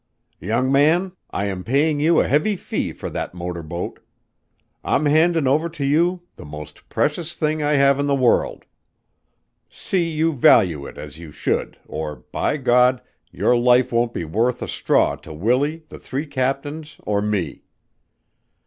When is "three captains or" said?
15.99-17.21